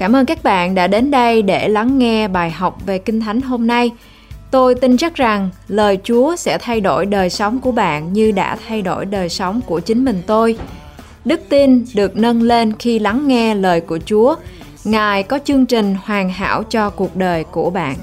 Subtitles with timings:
[0.00, 3.40] Cảm ơn các bạn đã đến đây để lắng nghe bài học về Kinh Thánh
[3.40, 3.90] hôm nay.
[4.50, 8.56] Tôi tin chắc rằng lời Chúa sẽ thay đổi đời sống của bạn như đã
[8.68, 10.58] thay đổi đời sống của chính mình tôi.
[11.24, 14.36] Đức tin được nâng lên khi lắng nghe lời của Chúa.
[14.84, 17.96] Ngài có chương trình hoàn hảo cho cuộc đời của bạn.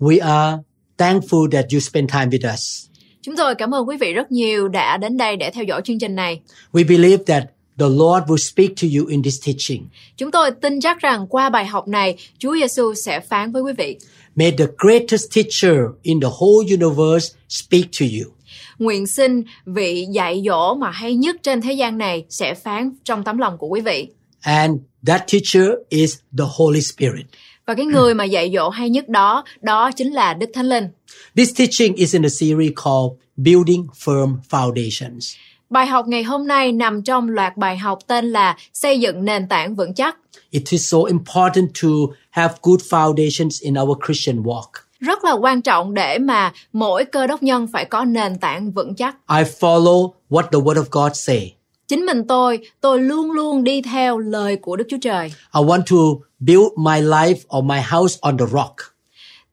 [0.00, 0.62] We are
[0.98, 2.85] thankful that you spend time with us.
[3.26, 5.98] Chúng tôi cảm ơn quý vị rất nhiều đã đến đây để theo dõi chương
[5.98, 6.40] trình này.
[6.72, 7.44] We believe that
[7.78, 9.88] the Lord will speak to you in this teaching.
[10.16, 13.72] Chúng tôi tin chắc rằng qua bài học này, Chúa Giêsu sẽ phán với quý
[13.78, 13.98] vị.
[14.34, 18.32] May the greatest teacher in the whole universe speak to you.
[18.78, 23.24] Nguyện xin vị dạy dỗ mà hay nhất trên thế gian này sẽ phán trong
[23.24, 24.08] tấm lòng của quý vị.
[24.40, 24.72] And
[25.06, 27.26] that teacher is the Holy Spirit.
[27.66, 30.88] Và cái người mà dạy dỗ hay nhất đó, đó chính là Đức Thánh Linh.
[31.36, 35.36] This teaching is in a series called Building Firm Foundations.
[35.70, 39.48] Bài học ngày hôm nay nằm trong loạt bài học tên là Xây dựng nền
[39.48, 40.16] tảng vững chắc.
[40.50, 41.88] It is so important to
[42.30, 44.70] have good foundations in our Christian walk.
[45.00, 48.94] Rất là quan trọng để mà mỗi cơ đốc nhân phải có nền tảng vững
[48.94, 49.16] chắc.
[49.28, 51.55] I follow what the Word of God say.
[51.88, 55.32] Chính mình tôi, tôi luôn luôn đi theo lời của Đức Chúa Trời.
[55.54, 55.96] I want to
[56.38, 58.74] build my life or my house on the rock.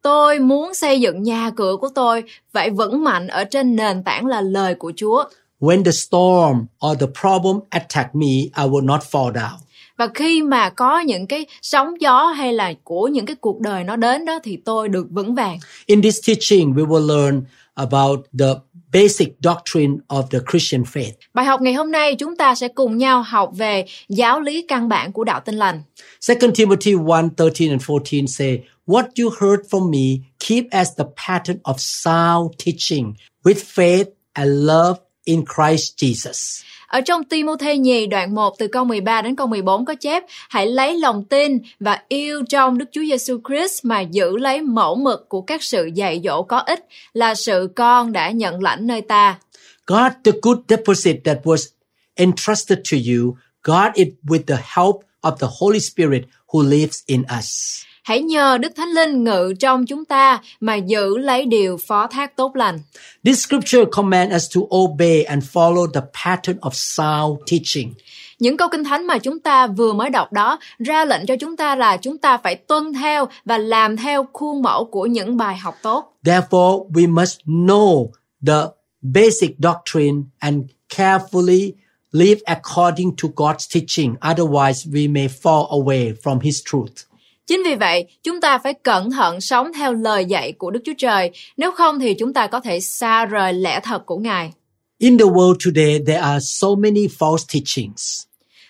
[0.02, 2.24] Tôi muốn xây dựng nhà cửa của tôi
[2.54, 5.24] phải vững mạnh ở trên nền tảng là lời của Chúa.
[5.60, 9.58] When the storm or the problem attack me, I will not fall down.
[9.98, 13.84] Và khi mà có những cái sóng gió hay là của những cái cuộc đời
[13.84, 15.58] nó đến đó thì tôi được vững vàng.
[15.86, 18.46] In this teaching, we will learn about the
[18.94, 21.14] basic doctrine of the Christian faith.
[21.34, 24.90] Bài học ngày hôm nay chúng ta sẽ cùng nhau học về giáo lý căn
[24.90, 25.82] bản của đạo Tin lành.
[26.28, 31.06] 2 Timothy 1 13 and 14 say, What you heard from me, keep as the
[31.28, 36.64] pattern of sound teaching with faith and love in Christ Jesus.
[36.94, 40.68] Ở trong Timothy nhì đoạn 1 từ câu 13 đến câu 14 có chép Hãy
[40.68, 45.30] lấy lòng tin và yêu trong Đức Chúa Giêsu Christ mà giữ lấy mẫu mực
[45.30, 49.40] của các sự dạy dỗ có ích là sự con đã nhận lãnh nơi ta.
[49.88, 51.68] God, the good deposit that was
[52.16, 57.24] entrusted to you, God it with the help of the Holy Spirit who lives in
[57.40, 57.84] us.
[58.04, 62.36] Hãy nhờ Đức Thánh Linh ngự trong chúng ta mà giữ lấy điều phó thác
[62.36, 62.80] tốt lành.
[63.24, 67.94] This scripture commands us to obey and follow the pattern of sound teaching.
[68.40, 71.58] Những câu kinh thánh mà chúng ta vừa mới đọc đó ra lệnh cho chúng
[71.58, 75.58] ta là chúng ta phải tuân theo và làm theo khuôn mẫu của những bài
[75.58, 76.14] học tốt.
[76.24, 78.08] Therefore, we must know
[78.48, 78.62] the
[79.02, 80.64] basic doctrine and
[80.98, 81.72] carefully
[82.12, 84.16] live according to God's teaching.
[84.22, 87.13] Otherwise, we may fall away from His truth.
[87.48, 90.94] Chính vì vậy, chúng ta phải cẩn thận sống theo lời dạy của Đức Chúa
[90.98, 94.52] Trời, nếu không thì chúng ta có thể xa rời lẽ thật của Ngài.
[94.98, 98.24] In the world today, there are so many false teachings.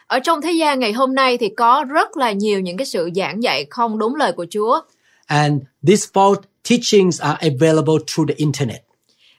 [0.07, 3.09] Ở trong thế gian ngày hôm nay thì có rất là nhiều những cái sự
[3.15, 4.79] giảng dạy không đúng lời của Chúa.
[5.25, 8.81] And these false teachings are available through the internet.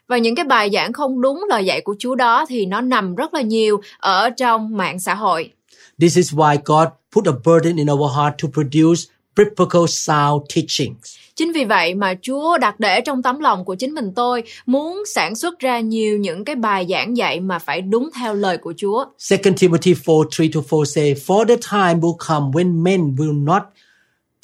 [0.09, 3.15] Và những cái bài giảng không đúng lời dạy của Chúa đó thì nó nằm
[3.15, 5.53] rất là nhiều ở trong mạng xã hội.
[6.01, 11.17] This is why God put a burden in our heart to produce biblical sound teachings.
[11.37, 15.03] Chính vì vậy mà Chúa đặt để trong tấm lòng của chính mình tôi muốn
[15.15, 18.75] sản xuất ra nhiều những cái bài giảng dạy mà phải đúng theo lời của
[18.77, 19.05] Chúa.
[19.31, 23.45] 2 Timothy 4 3 to 4 say, For the time will come when men will
[23.45, 23.63] not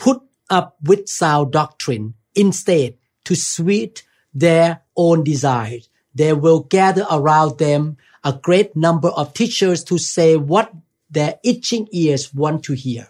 [0.04, 0.16] put
[0.58, 2.12] up with sound doctrine.
[2.34, 2.90] Instead,
[3.24, 4.04] to suit
[4.40, 10.36] their own desires, they will gather around them a great number of teachers to say
[10.36, 10.70] what
[11.14, 13.06] their itching ears want to hear.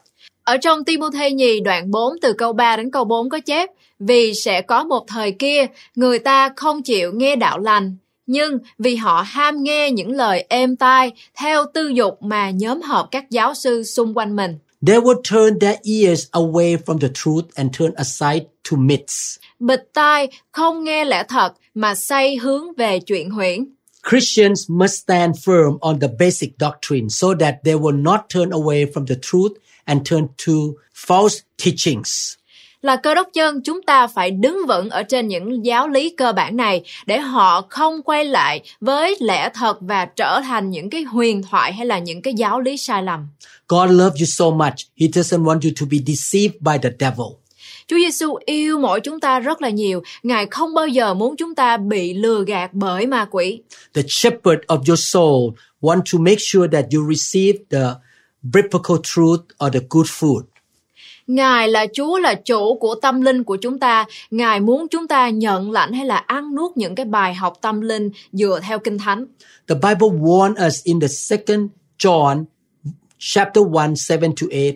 [0.51, 4.35] Ở trong Timôthê nhì đoạn 4 từ câu 3 đến câu 4 có chép Vì
[4.35, 7.97] sẽ có một thời kia, người ta không chịu nghe đạo lành,
[8.27, 13.09] nhưng vì họ ham nghe những lời êm tai theo tư dục mà nhóm họp
[13.11, 14.59] các giáo sư xung quanh mình.
[14.87, 19.37] They will turn their ears away from the truth and turn aside to myths.
[19.59, 23.65] Bịt tai, không nghe lẽ thật mà say hướng về chuyện huyễn.
[24.11, 28.87] Christians must stand firm on the basic doctrine so that they will not turn away
[28.95, 29.53] from the truth
[29.91, 30.53] and turn to
[30.95, 32.35] false teachings.
[32.83, 36.33] Là cơ đốc nhân, chúng ta phải đứng vững ở trên những giáo lý cơ
[36.33, 41.03] bản này để họ không quay lại với lẽ thật và trở thành những cái
[41.03, 43.29] huyền thoại hay là những cái giáo lý sai lầm.
[43.69, 44.75] God loves you so much.
[45.01, 47.27] He doesn't want you to be deceived by the devil.
[47.87, 50.03] Chúa Giêsu yêu mỗi chúng ta rất là nhiều.
[50.23, 53.61] Ngài không bao giờ muốn chúng ta bị lừa gạt bởi ma quỷ.
[53.95, 55.51] The shepherd of your soul
[55.81, 57.95] want to make sure that you receive the
[58.43, 60.43] biblical truth or the good food.
[61.27, 64.07] Ngài là Chúa là chủ của tâm linh của chúng ta.
[64.31, 67.81] Ngài muốn chúng ta nhận lãnh hay là ăn nuốt những cái bài học tâm
[67.81, 69.27] linh dựa theo Kinh Thánh.
[69.69, 72.45] The Bible warned us in the second John
[73.19, 74.75] chapter 1, 7 to 8.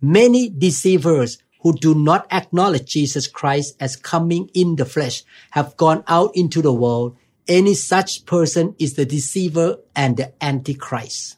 [0.00, 6.02] Many deceivers who do not acknowledge Jesus Christ as coming in the flesh have gone
[6.06, 7.12] out into the world.
[7.48, 11.36] Any such person is the deceiver and the antichrist.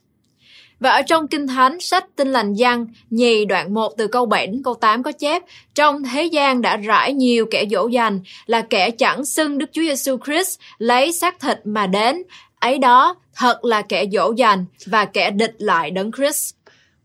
[0.81, 4.47] Và ở trong Kinh Thánh, sách Tin lành Giăng, nhì đoạn 1 từ câu 7
[4.47, 5.43] đến câu 8 có chép,
[5.75, 9.83] trong thế gian đã rải nhiều kẻ dỗ dành, là kẻ chẳng xưng Đức Chúa
[9.83, 12.23] Giêsu Christ lấy xác thịt mà đến,
[12.59, 16.55] ấy đó thật là kẻ dỗ dành và kẻ địch lại đấng Christ.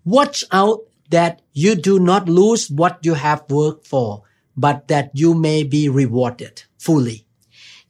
[0.05, 0.79] Watch out
[1.11, 1.33] that
[1.65, 4.19] you do not lose what you have worked for,
[4.55, 7.17] but that you may be rewarded fully.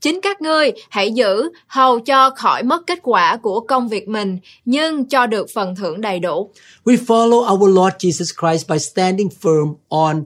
[0.02, 4.38] Chính các ngươi hãy giữ hầu cho khỏi mất kết quả của công việc mình,
[4.66, 6.50] nhưng cho được phần thưởng đầy đủ.
[6.86, 10.24] We follow our Lord Jesus Christ by standing firm on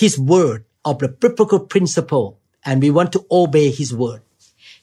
[0.00, 4.18] His word of the biblical principle, and we want to obey His word.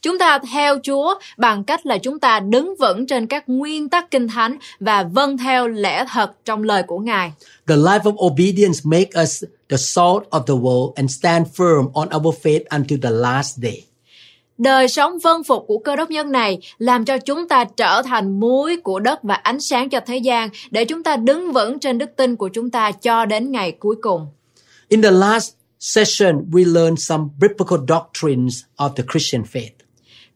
[0.02, 4.12] Chúng ta theo Chúa bằng cách là chúng ta đứng vững trên các nguyên tắc
[4.12, 7.32] kinh thánh và vâng theo lẽ thật trong lời của Ngài.
[7.68, 12.10] The life of obedience make us the salt of the world and stand firm on
[12.16, 13.84] our faith until the last day.
[14.58, 18.40] Đời sống vân phục của cơ đốc nhân này làm cho chúng ta trở thành
[18.40, 21.98] muối của đất và ánh sáng cho thế gian để chúng ta đứng vững trên
[21.98, 24.28] đức tin của chúng ta cho đến ngày cuối cùng.
[24.88, 29.70] In the last session, we learned some biblical doctrines of the Christian faith.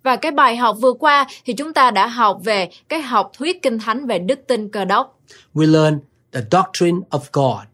[0.03, 3.61] Và cái bài học vừa qua thì chúng ta đã học về cái học thuyết
[3.61, 5.19] kinh thánh về đức tin cơ đốc.
[5.53, 5.99] We learned
[6.31, 7.67] the doctrine of God.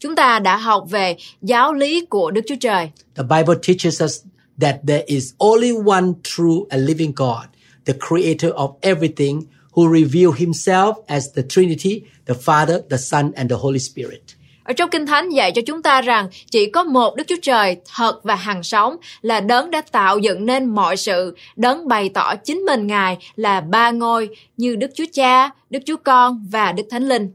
[0.00, 2.90] Chúng ta đã học về giáo lý của Đức Chúa Trời.
[3.16, 4.20] The Bible teaches us
[4.60, 7.46] that there is only one true and living God,
[7.84, 9.40] the creator of everything,
[9.72, 14.22] who revealed himself as the Trinity, the Father, the Son, and the Holy Spirit.
[14.64, 17.76] Ở trong Kinh Thánh dạy cho chúng ta rằng chỉ có một Đức Chúa Trời
[17.94, 22.34] thật và hằng sống là đấng đã tạo dựng nên mọi sự, đấng bày tỏ
[22.36, 26.82] chính mình Ngài là ba ngôi như Đức Chúa Cha, Đức Chúa Con và Đức
[26.90, 27.30] Thánh Linh.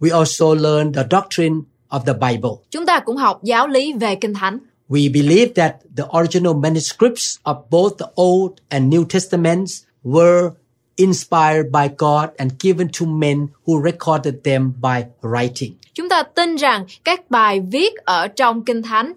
[0.00, 1.56] We also learn the doctrine
[1.88, 2.50] of the Bible.
[2.70, 4.58] Chúng ta cũng học giáo lý về Kinh Thánh.
[4.90, 10.50] We believe that the original manuscripts of both the Old and New Testaments were
[10.96, 15.72] inspired by God and given to men who recorded them by writing.
[15.94, 19.12] Chúng ta tin rằng các bài viết ở trong Kinh Thánh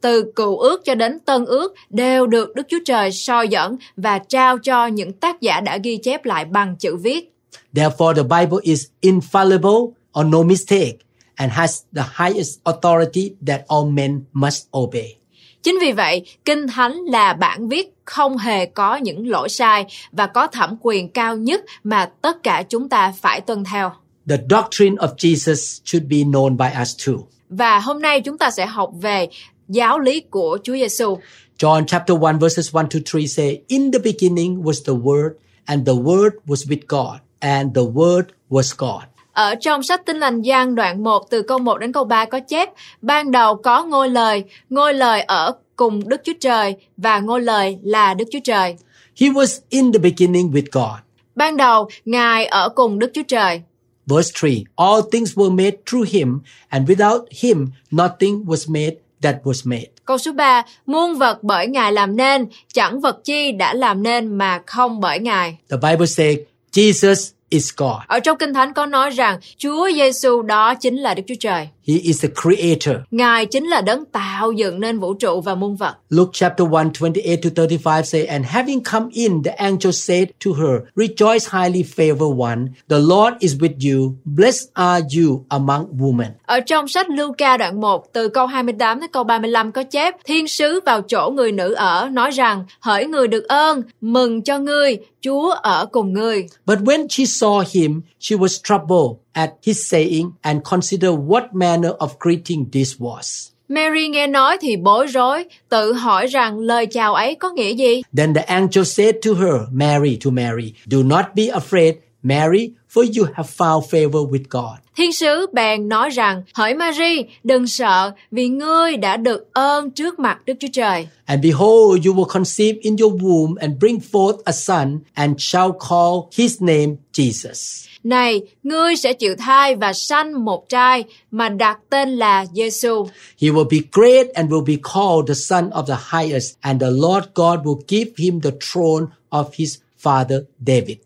[0.00, 4.18] từ cựu ước cho đến tân ước đều được Đức Chúa Trời soi dẫn và
[4.18, 7.32] trao cho những tác giả đã ghi chép lại bằng chữ viết.
[7.74, 11.05] Therefore, the Bible is infallible or no mistake
[11.36, 15.16] and has the highest authority that all men must obey.
[15.62, 20.26] Chính vì vậy, Kinh Thánh là bản viết không hề có những lỗi sai và
[20.26, 23.92] có thẩm quyền cao nhất mà tất cả chúng ta phải tuân theo.
[24.28, 27.14] The doctrine of Jesus should be known by us too.
[27.48, 29.28] Và hôm nay chúng ta sẽ học về
[29.68, 31.18] giáo lý của Chúa Giêsu.
[31.58, 35.30] John chapter 1 verses 1 to 3 say, In the beginning was the Word,
[35.64, 39.15] and the Word was with God, and the Word was God.
[39.36, 42.40] Ở trong sách Tin lành Giăng đoạn 1 từ câu 1 đến câu 3 có
[42.40, 42.68] chép,
[43.02, 47.78] ban đầu có ngôi lời, ngôi lời ở cùng Đức Chúa Trời và ngôi lời
[47.82, 48.76] là Đức Chúa Trời.
[49.20, 50.98] He was in the beginning with God.
[51.34, 53.62] Ban đầu, Ngài ở cùng Đức Chúa Trời.
[54.06, 54.48] Verse 3
[54.86, 59.86] All things were made through him, and without him nothing was made that was made.
[60.04, 64.38] Câu số 3, muôn vật bởi Ngài làm nên, chẳng vật chi đã làm nên
[64.38, 65.56] mà không bởi Ngài.
[65.70, 66.36] The Bible says
[66.72, 68.00] Jesus is God.
[68.06, 71.68] Ở trong Kinh Thánh có nói rằng Chúa Giêsu đó chính là Đức Chúa Trời.
[71.88, 72.96] He is the creator.
[73.10, 75.94] Ngài chính là đấng tạo dựng nên vũ trụ và muôn vật.
[76.08, 80.50] Luke chapter 1, 28 to 35 say, And having come in, the angel said to
[80.52, 86.30] her, Rejoice highly favored one, the Lord is with you, blessed are you among women.
[86.46, 90.48] Ở trong sách Luca đoạn 1 từ câu 28 đến câu 35 có chép Thiên
[90.48, 94.98] sứ vào chỗ người nữ ở nói rằng hỡi người được ơn, mừng cho ngươi,
[95.20, 96.46] Chúa ở cùng ngươi.
[96.66, 101.92] But when she saw him, she was troubled at his saying and considered what manner
[101.98, 103.50] of greeting this was.
[103.68, 108.02] Mary nghe nói thì bối rối, tự hỏi rằng lời chào ấy có nghĩa gì?
[108.16, 113.04] Then the angel said to her, Mary, to Mary, Do not be afraid, Mary, for
[113.18, 114.78] you have found favor with God.
[114.96, 120.18] Thiên sứ bèn nói rằng, hỡi Mary, đừng sợ, vì ngươi đã được ơn trước
[120.18, 121.08] mặt Đức Chúa Trời.
[121.24, 125.72] And behold, you will conceive in your womb and bring forth a son, and shall
[125.88, 127.86] call his name Jesus.
[128.06, 133.06] Này, ngươi sẽ chịu thai và sanh một trai mà đặt tên là Giêsu.
[133.42, 136.90] He will be great and will be called the Son of the Highest, and the
[136.90, 140.96] Lord God will give him the throne of his father David.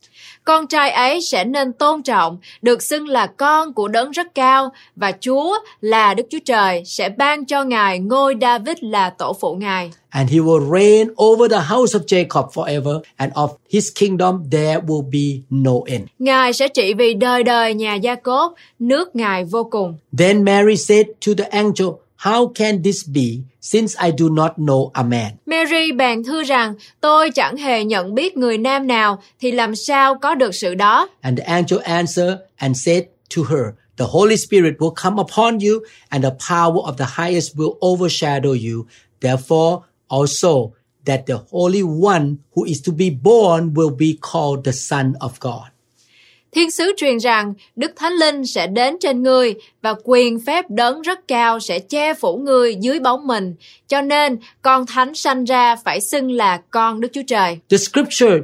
[0.45, 4.73] Con trai ấy sẽ nên tôn trọng, được xưng là con của đấng rất cao
[4.97, 9.55] và Chúa là Đức Chúa Trời sẽ ban cho Ngài ngôi David là tổ phụ
[9.55, 9.91] Ngài.
[10.11, 14.81] And he will reign over the house of Jacob forever, and of his kingdom there
[14.87, 16.03] will be no end.
[16.19, 19.97] Ngài sẽ trị vì đời đời nhà Gia Cốp, nước Ngài vô cùng.
[20.19, 21.89] Then Mary said to the angel,
[22.21, 25.33] How can this be, since I do not know a man?
[25.47, 30.15] Mary bèn thưa rằng, tôi chẳng hề nhận biết người nam nào, thì làm sao
[30.23, 31.09] có được sự đó?
[31.21, 33.05] And the angel answered and said
[33.37, 37.57] to her, The Holy Spirit will come upon you, and the power of the highest
[37.57, 38.87] will overshadow you.
[39.21, 40.73] Therefore, also,
[41.05, 45.41] that the Holy One who is to be born will be called the Son of
[45.41, 45.70] God.
[46.53, 51.03] Thiên sứ truyền rằng Đức Thánh Linh sẽ đến trên ngươi và quyền phép đấng
[51.03, 53.55] rất cao sẽ che phủ ngươi dưới bóng mình.
[53.89, 57.59] Cho nên con thánh sanh ra phải xưng là con Đức Chúa Trời.
[57.71, 58.37] The scripture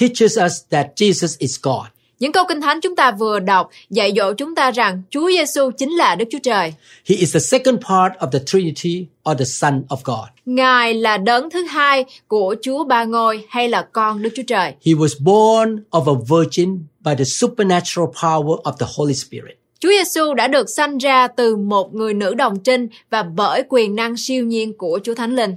[0.00, 1.84] teaches us that Jesus is God.
[2.18, 5.70] Những câu kinh thánh chúng ta vừa đọc dạy dỗ chúng ta rằng Chúa Giêsu
[5.70, 6.74] chính là Đức Chúa Trời.
[7.08, 10.28] He is the second part of the Trinity or the Son of God.
[10.46, 14.72] Ngài là đấng thứ hai của Chúa Ba Ngôi hay là con Đức Chúa Trời.
[14.86, 19.58] He was born of a virgin by the supernatural power of the Holy Spirit.
[19.80, 23.94] Chúa Giêsu đã được sanh ra từ một người nữ đồng trinh và bởi quyền
[23.94, 25.54] năng siêu nhiên của Chúa Thánh Linh.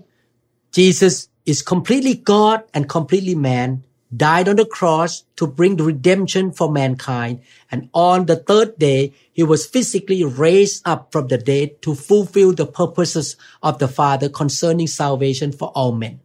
[0.74, 3.78] Jesus is completely God and completely man,
[4.12, 7.38] died on the cross to bring the redemption for mankind,
[7.70, 12.54] and on the third day, he was physically raised up from the dead to fulfill
[12.56, 16.20] the purposes of the Father concerning salvation for all men.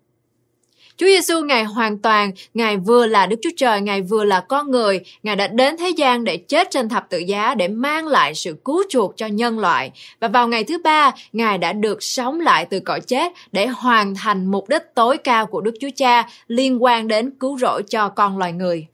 [1.03, 4.71] Chúa Giêsu Ngài hoàn toàn, Ngài vừa là Đức Chúa Trời, Ngài vừa là con
[4.71, 8.35] người, Ngài đã đến thế gian để chết trên thập tự giá để mang lại
[8.35, 9.93] sự cứu chuộc cho nhân loại.
[10.21, 14.15] Và vào ngày thứ ba, Ngài đã được sống lại từ cõi chết để hoàn
[14.15, 18.09] thành mục đích tối cao của Đức Chúa Cha liên quan đến cứu rỗi cho
[18.09, 18.87] con loài người.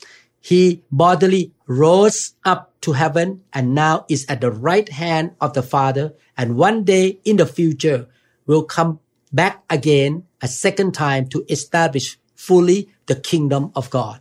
[0.50, 0.58] He
[0.90, 2.18] bodily rose
[2.50, 6.82] up to heaven and now is at the right hand of the Father, and one
[6.86, 7.98] day in the future
[8.46, 8.90] will come
[9.32, 14.16] back again a second time to establish fully the kingdom of God.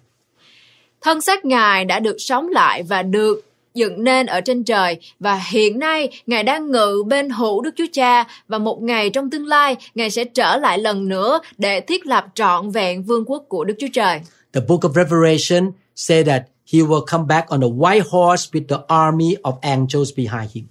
[1.02, 3.42] Thân xác Ngài đã được sống lại và được
[3.74, 7.86] dựng nên ở trên trời và hiện nay Ngài đang ngự bên hữu Đức Chúa
[7.94, 12.06] Cha và một ngày trong tương lai Ngài sẽ trở lại lần nữa để thiết
[12.06, 14.20] lập trọn vẹn vương quốc của Đức Chúa Trời.
[14.54, 16.44] The book of Revelation said that
[16.74, 20.66] he will come back on a white horse with the army of angels behind him.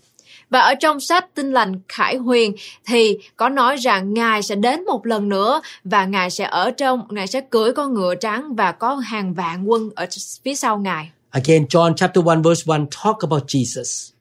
[0.50, 2.55] Và ở trong sách Tinh lành Khải Huyền
[2.87, 7.07] thì có nói rằng Ngài sẽ đến một lần nữa và Ngài sẽ ở trong,
[7.11, 10.07] Ngài sẽ cưỡi con ngựa trắng và có hàng vạn quân ở
[10.45, 11.11] phía sau Ngài.
[11.31, 14.12] Again, John chapter 1 verse 1 talk about Jesus.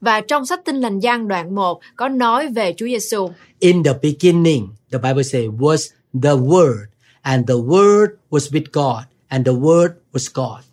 [0.00, 3.30] Và trong sách Tinh lành Giăng đoạn 1 có nói về Chúa Giêsu.
[3.58, 5.90] In the beginning, the Bible says, was
[6.22, 6.86] the Word,
[7.22, 10.71] and the Word was with God, and the Word was God.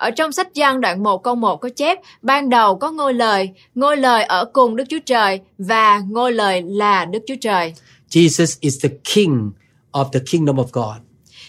[0.00, 3.50] Ở trong sách Giăng đoạn 1 câu 1 có chép Ban đầu có ngôi lời,
[3.74, 7.74] ngôi lời ở cùng Đức Chúa Trời và ngôi lời là Đức Chúa Trời.
[8.10, 9.50] Jesus is the King
[9.92, 10.96] of the kingdom of God.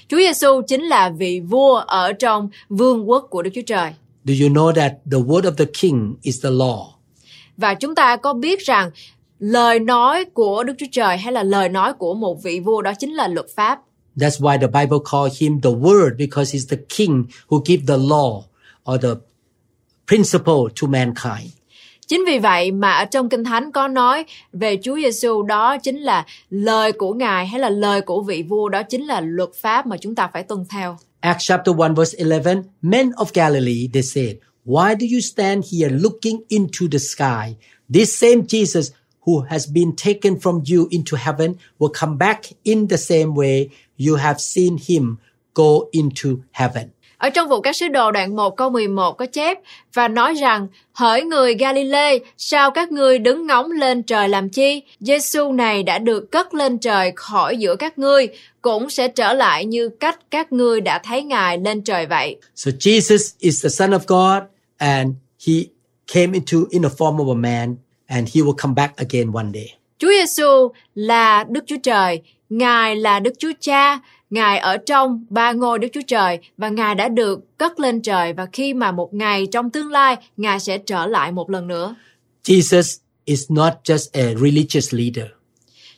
[0.08, 3.92] Chúa Giêsu chính là vị vua ở trong vương quốc của Đức Chúa Trời.
[4.26, 6.86] Do you know that the word of the King is the law?
[7.58, 8.92] Và chúng ta có biết rằng
[9.40, 12.92] lời nói của Đức Chúa Trời hay là lời nói của một vị vua đó
[13.00, 13.80] chính là luật pháp.
[14.18, 17.98] That's why the Bible called him the Word because he's the King who give the
[17.98, 18.44] law
[18.86, 19.16] or the
[20.08, 21.52] principle to mankind.
[22.08, 25.98] Chính vì vậy mà ở trong Kinh Thánh có nói về Chúa Giêsu đó chính
[25.98, 29.88] là lời của Ngài hay là lời của vị vua đó chính là luật pháp
[29.88, 30.98] mà chúng ta phải tuân theo.
[31.20, 35.90] Acts chapter 1 verse 11, men of Galilee, they said, why do you stand here
[35.90, 37.56] looking into the sky?
[37.94, 38.92] This same Jesus
[39.26, 43.68] who has been taken from you into heaven will come back in the same way
[44.08, 45.16] you have seen him
[45.54, 46.88] go into heaven.
[47.18, 49.58] Ở trong vụ các sứ đồ đoạn 1 câu 11 có chép
[49.94, 54.82] và nói rằng hỡi người Galilee sao các ngươi đứng ngóng lên trời làm chi?
[55.00, 58.28] Giêsu này đã được cất lên trời khỏi giữa các ngươi
[58.62, 62.36] cũng sẽ trở lại như cách các ngươi đã thấy ngài lên trời vậy.
[62.56, 64.44] So Jesus is the Son of God
[64.78, 65.10] and
[65.48, 65.54] he
[66.14, 67.76] came into in the form of a man
[68.12, 69.68] and he will come back again one day.
[69.98, 74.00] Chúa Giêsu là Đức Chúa Trời Ngài là Đức Chúa Cha
[74.30, 78.34] Ngài ở trong ba ngôi Đức Chúa Trời và Ngài đã được cất lên trời
[78.34, 81.96] và khi mà một ngày trong tương lai Ngài sẽ trở lại một lần nữa.
[82.44, 85.26] Jesus is not just a religious leader.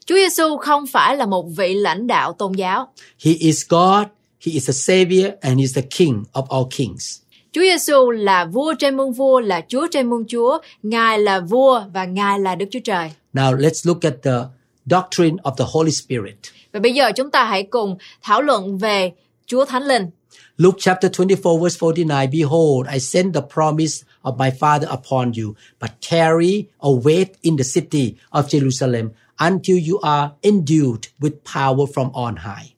[0.05, 2.93] Chúa Giêsu không phải là một vị lãnh đạo tôn giáo.
[3.25, 4.07] He is God,
[4.45, 7.19] he is the savior and he is the king of all kings.
[7.53, 11.83] Chúa Giêsu là vua trên muôn vua, là Chúa trên muôn Chúa, Ngài là vua
[11.93, 13.11] và Ngài là Đức Chúa Trời.
[13.33, 14.39] Now let's look at the
[14.85, 16.35] doctrine of the Holy Spirit.
[16.71, 19.11] Và bây giờ chúng ta hãy cùng thảo luận về
[19.45, 20.09] Chúa Thánh Linh.
[20.57, 25.53] Luke chapter 24 verse 49 Behold, I send the promise of my Father upon you,
[25.81, 31.85] but tarry or wait in the city of Jerusalem until you are endued with power
[31.93, 32.72] from on high.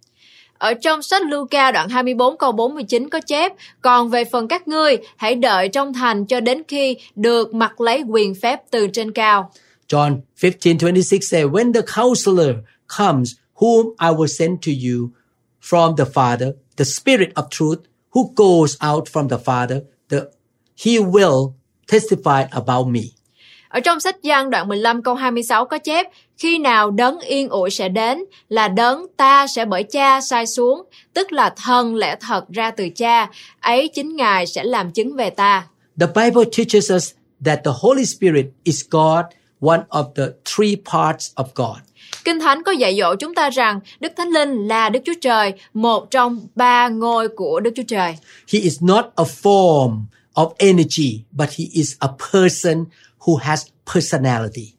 [0.57, 4.97] Ở trong sách Luca đoạn 24 câu 49 có chép, còn về phần các ngươi,
[5.15, 9.51] hãy đợi trong thành cho đến khi được mặc lấy quyền phép từ trên cao.
[9.89, 12.55] John 15:26 says, When the counselor
[12.97, 15.09] comes, whom I will send to you
[15.61, 17.79] from the Father, the Spirit of truth,
[18.11, 20.19] who goes out from the Father, the,
[20.85, 21.51] he will
[21.87, 23.01] testify about me.
[23.69, 27.69] Ở trong sách Giăng đoạn 15 câu 26 có chép, khi nào đấng yên ủi
[27.69, 32.49] sẽ đến, là đấng ta sẽ bởi cha sai xuống, tức là thần lẽ thật
[32.49, 35.67] ra từ cha, ấy chính Ngài sẽ làm chứng về ta.
[35.99, 37.11] The Bible teaches us
[37.45, 39.25] that the Holy Spirit is God,
[39.59, 41.77] one of the three parts of God.
[42.25, 45.53] Kinh Thánh có dạy dỗ chúng ta rằng Đức Thánh Linh là Đức Chúa Trời,
[45.73, 48.17] một trong ba ngôi của Đức Chúa Trời.
[48.53, 50.01] He is not a form
[50.33, 52.85] of energy, but he is a person
[53.19, 54.74] who has personality.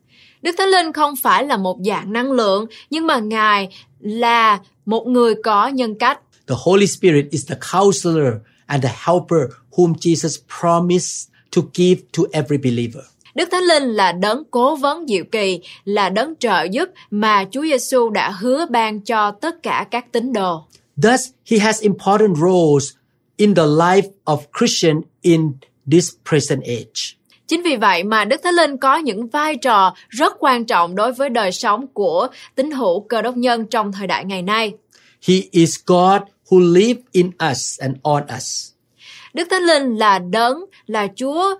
[0.46, 3.68] Đức Thánh Linh không phải là một dạng năng lượng, nhưng mà Ngài
[4.00, 6.20] là một người có nhân cách.
[6.48, 8.32] The Holy Spirit is the counselor
[8.66, 13.04] and the helper whom Jesus promised to give to every believer.
[13.34, 17.62] Đức Thánh Linh là đấng cố vấn diệu kỳ, là đấng trợ giúp mà Chúa
[17.62, 20.64] Giêsu đã hứa ban cho tất cả các tín đồ.
[21.02, 22.90] Thus, he has important roles
[23.36, 25.52] in the life of Christian in
[25.90, 27.15] this present age.
[27.46, 31.12] Chính vì vậy mà Đức Thánh Linh có những vai trò rất quan trọng đối
[31.12, 34.74] với đời sống của tín hữu cơ đốc nhân trong thời đại ngày nay.
[35.28, 38.70] He is God who live in us and on us.
[39.34, 41.58] Đức Thánh Linh là đấng, là Chúa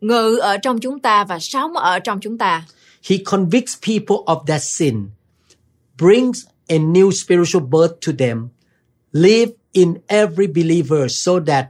[0.00, 2.64] ngự ở trong chúng ta và sống ở trong chúng ta.
[3.08, 5.08] He convicts people of their sin,
[5.98, 8.48] brings a new spiritual birth to them,
[9.12, 11.66] live in every believer so that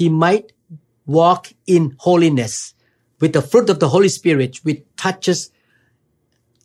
[0.00, 0.44] he might
[1.06, 2.75] walk in holiness
[3.20, 5.50] with the fruit of the Holy Spirit, which touches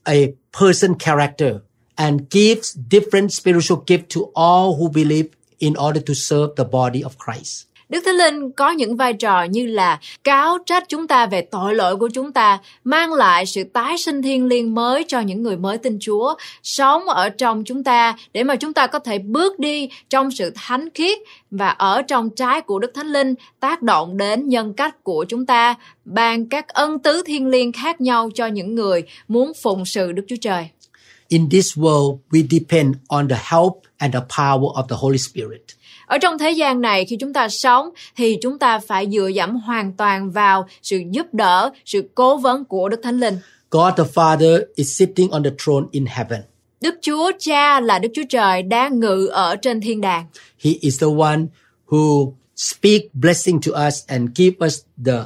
[0.07, 1.63] a person character
[1.97, 7.03] and gives different spiritual gift to all who believe in order to serve the body
[7.03, 7.67] of Christ.
[7.91, 11.75] Đức Thánh Linh có những vai trò như là cáo trách chúng ta về tội
[11.75, 15.57] lỗi của chúng ta, mang lại sự tái sinh thiên liêng mới cho những người
[15.57, 19.59] mới tin Chúa, sống ở trong chúng ta để mà chúng ta có thể bước
[19.59, 21.19] đi trong sự thánh khiết
[21.51, 25.45] và ở trong trái của Đức Thánh Linh tác động đến nhân cách của chúng
[25.45, 25.75] ta,
[26.05, 30.23] ban các ân tứ thiên liêng khác nhau cho những người muốn phụng sự Đức
[30.27, 30.69] Chúa Trời.
[31.27, 35.61] In this world, we depend on the help and the power of the Holy Spirit.
[36.11, 39.55] Ở trong thế gian này khi chúng ta sống thì chúng ta phải dựa dẫm
[39.55, 43.37] hoàn toàn vào sự giúp đỡ, sự cố vấn của Đức Thánh Linh.
[43.69, 46.39] God the Father is sitting on the throne in heaven.
[46.81, 50.25] Đức Chúa Cha là Đức Chúa Trời đang ngự ở trên thiên đàng.
[50.63, 51.39] He is the one
[51.87, 55.19] who speak blessing to us and give us the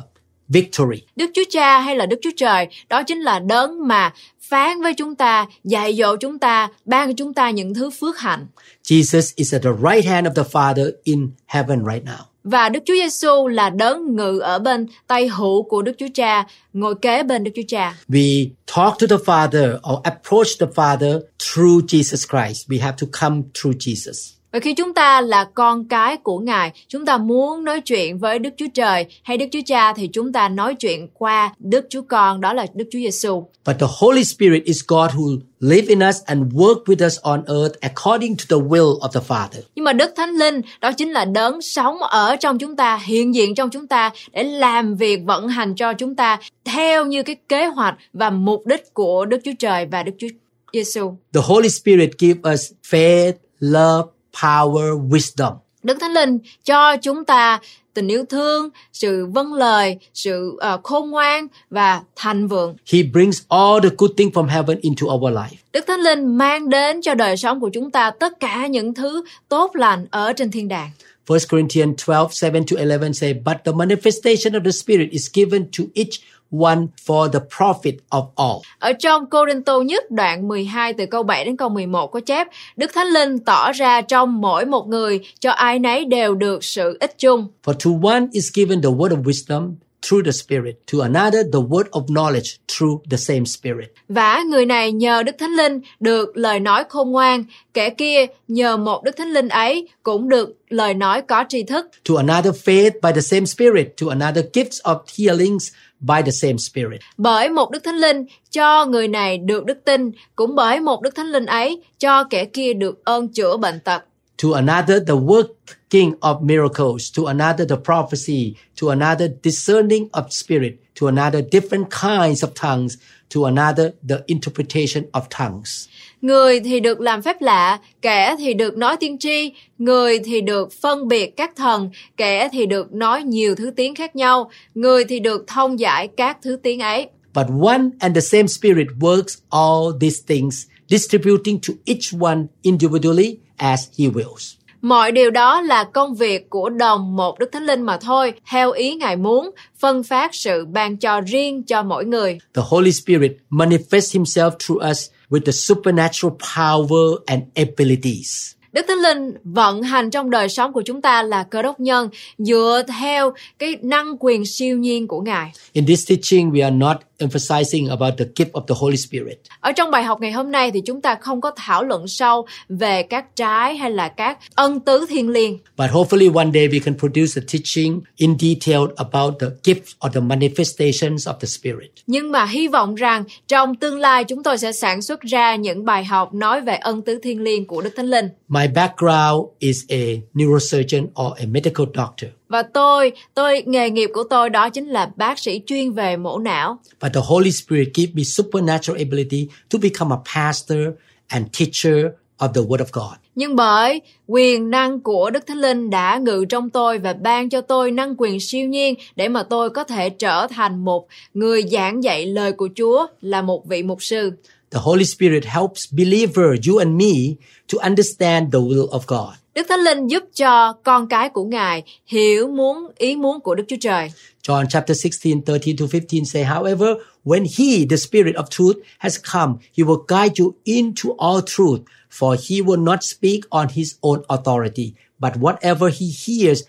[0.48, 1.02] victory.
[1.16, 4.14] Đức Chúa Cha hay là Đức Chúa Trời đó chính là đấng mà
[4.56, 8.20] phán với chúng ta, dạy dỗ chúng ta, ban cho chúng ta những thứ phước
[8.20, 8.48] hạnh.
[8.84, 12.24] Jesus is at the right hand of the Father in heaven right now.
[12.44, 16.48] Và Đức Chúa Giêsu là đấng ngự ở bên tay hữu của Đức Chúa Cha,
[16.74, 17.96] ngồi kế bên Đức Chúa Cha.
[18.10, 22.70] We talk to the Father or approach the Father through Jesus Christ.
[22.70, 24.35] We have to come through Jesus.
[24.56, 28.40] Và khi chúng ta là con cái của Ngài, chúng ta muốn nói chuyện với
[28.40, 32.02] Đức Chúa Trời hay Đức Chúa Cha thì chúng ta nói chuyện qua Đức Chúa
[32.02, 33.48] Con, đó là Đức Chúa Giêsu.
[33.66, 37.44] But the Holy Spirit is God who live in us and work with us on
[37.48, 39.62] earth according to the will of the Father.
[39.76, 43.36] Nhưng mà Đức Thánh Linh đó chính là đấng sống ở trong chúng ta, hiện
[43.36, 47.36] diện trong chúng ta để làm việc vận hành cho chúng ta theo như cái
[47.50, 50.28] kế hoạch và mục đích của Đức Chúa Trời và Đức Chúa
[50.74, 51.14] Giêsu.
[51.34, 55.54] The Holy Spirit give us faith, love, power, wisdom.
[55.84, 57.60] Đức Thánh Linh cho chúng ta
[57.94, 62.76] tình yêu thương, sự vâng lời, sự uh, khôn ngoan và thành vượng.
[62.94, 65.56] He brings all the good things from heaven into our life.
[65.74, 69.24] Đức Thánh Linh mang đến cho đời sống của chúng ta tất cả những thứ
[69.50, 70.90] tốt lành ở trên thiên đàng.
[71.28, 75.66] 1 Corinthians 12, 7 to 11 say, But the manifestation of the Spirit is given
[75.78, 76.22] to each
[76.60, 78.62] one for the profit of all.
[78.80, 79.26] Ở trong
[79.66, 83.40] Tô nhất đoạn 12 từ câu 7 đến câu 11 có chép Đức Thánh Linh
[83.40, 87.48] tỏ ra trong mỗi một người cho ai nấy đều được sự ích chung.
[87.66, 89.76] For to one is given the word of wisdom
[90.10, 93.90] through the Spirit, to another the word of knowledge through the same Spirit.
[94.10, 98.78] Và người này nhờ Đức Thánh Linh được lời nói khôn ngoan, kẻ kia nhờ
[98.78, 101.86] một Đức Thánh Linh ấy cũng được lời nói có tri thức.
[102.10, 105.68] To another faith by the same Spirit, to another gifts of healings
[106.08, 107.02] by the same Spirit.
[107.18, 111.16] Bởi một Đức Thánh Linh cho người này được đức tin, cũng bởi một Đức
[111.16, 114.04] Thánh Linh ấy cho kẻ kia được ơn chữa bệnh tật.
[114.38, 120.80] to another the working of miracles, to another the prophecy, to another discerning of spirit,
[120.96, 122.98] to another different kinds of tongues,
[123.36, 125.88] to another the interpretation of tongues.
[126.22, 130.74] Người thì được làm phép lạ, kẻ thì được nói tiên tri, người thì được
[130.74, 135.20] phân biệt các thần, kẻ thì được nói nhiều thứ tiếng khác nhau, người thì
[135.20, 137.08] được thông giải các thứ tiếng ấy.
[137.34, 143.38] But one and the same Spirit works all these things, distributing to each one individually
[143.58, 144.55] as He wills.
[144.86, 148.72] Mọi điều đó là công việc của đồng một Đức Thánh Linh mà thôi, theo
[148.72, 152.38] ý Ngài muốn, phân phát sự ban cho riêng cho mỗi người.
[152.56, 158.56] The Holy Spirit manifests Himself through us with the supernatural power and abilities.
[158.76, 162.10] Đức Thánh Linh vận hành trong đời sống của chúng ta là cơ đốc nhân
[162.38, 165.52] dựa theo cái năng quyền siêu nhiên của Ngài.
[165.74, 169.38] In this teaching, we are not emphasizing about the gift of the Holy Spirit.
[169.60, 172.46] Ở trong bài học ngày hôm nay thì chúng ta không có thảo luận sâu
[172.70, 175.60] về các trái hay là các ân tứ thiên liêng.
[175.78, 180.14] But hopefully one day we can produce a teaching in detail about the gifts or
[180.14, 181.92] the manifestations of the Spirit.
[182.08, 185.86] Nhưng mà hy vọng rằng trong tương lai chúng tôi sẽ sản xuất ra những
[185.86, 188.30] bài học nói về ân tứ thiên liêng của Đức Thánh Linh.
[188.48, 192.32] My background is a neurosurgeon or a medical doctor.
[192.56, 196.40] Và tôi, tôi nghề nghiệp của tôi đó chính là bác sĩ chuyên về mổ
[196.40, 196.80] não.
[197.02, 200.80] But the Holy Spirit gave me supernatural ability to become a pastor
[201.28, 202.06] and teacher
[202.38, 203.14] of the Word of God.
[203.36, 207.62] Nhưng bởi quyền năng của Đức Thánh Linh đã ngự trong tôi và ban cho
[207.62, 212.04] tôi năng quyền siêu nhiên để mà tôi có thể trở thành một người giảng
[212.04, 214.32] dạy lời của Chúa là một vị mục sư.
[214.72, 217.36] The Holy Spirit helps believer, you and me,
[217.74, 219.36] to understand the will of God.
[219.56, 223.64] Đức Thánh Linh giúp cho con cái của Ngài hiểu muốn ý muốn của Đức
[223.68, 224.12] Chúa Trời.
[224.44, 226.88] John chapter 16, 13 to 15 say, however,
[227.24, 231.82] when he, the spirit of truth, has come, he will guide you into all truth,
[232.12, 236.64] for he will not speak on his own authority, but whatever he hears,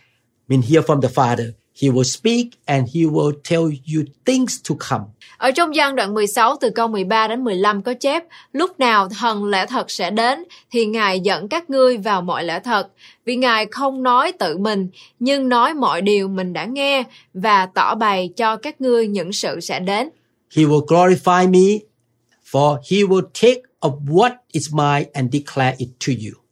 [0.49, 4.75] mean hear from the Father, he will speak and he will tell you things to
[4.75, 5.07] come.
[5.39, 9.45] Ở trong gian đoạn 16 từ câu 13 đến 15 có chép, lúc nào thần
[9.45, 12.89] lẽ thật sẽ đến thì Ngài dẫn các ngươi vào mọi lẽ thật,
[13.25, 17.03] vì Ngài không nói tự mình, nhưng nói mọi điều mình đã nghe
[17.35, 20.09] và tỏ bày cho các ngươi những sự sẽ đến.
[20.57, 21.79] He will glorify me,
[22.53, 26.46] for he will take of what is mine and declare it to you.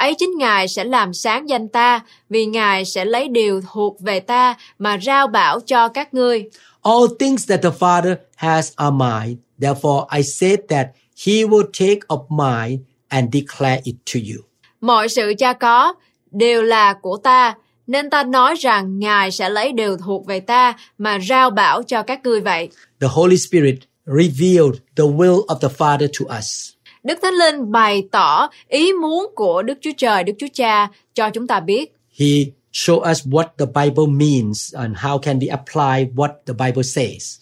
[0.00, 4.20] Ấy chính Ngài sẽ làm sáng danh ta, vì Ngài sẽ lấy điều thuộc về
[4.20, 6.44] ta mà rao bảo cho các ngươi.
[6.82, 9.36] All things that the Father has are mine.
[9.60, 10.86] Therefore, I said that
[11.26, 14.42] he will take of mine and declare it to you.
[14.80, 15.94] Mọi sự cha có
[16.30, 17.54] đều là của ta,
[17.86, 22.02] nên ta nói rằng Ngài sẽ lấy điều thuộc về ta mà rao bảo cho
[22.02, 22.68] các ngươi vậy.
[23.00, 26.70] The Holy Spirit revealed the will of the Father to us.
[27.02, 31.30] Đức Thánh Linh bày tỏ ý muốn của Đức Chúa Trời, Đức Chúa Cha cho
[31.30, 31.94] chúng ta biết.
[32.18, 32.26] He
[32.72, 37.38] showed us what the Bible means and how can we apply what the Bible says.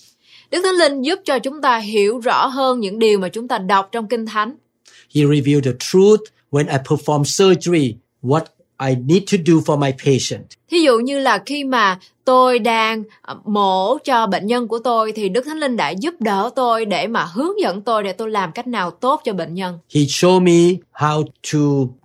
[0.51, 3.59] Đức Thánh Linh giúp cho chúng ta hiểu rõ hơn những điều mà chúng ta
[3.59, 4.57] đọc trong Kinh Thánh.
[5.15, 8.45] He revealed the truth when I perform surgery, what
[8.81, 10.47] I need to do for my patient.
[10.71, 15.13] Thí dụ như là khi mà tôi đang ờ, mổ cho bệnh nhân của tôi
[15.13, 18.31] thì Đức Thánh Linh đã giúp đỡ tôi để mà hướng dẫn tôi để tôi
[18.31, 19.79] làm cách nào tốt cho bệnh nhân.
[19.95, 21.59] He showed me how to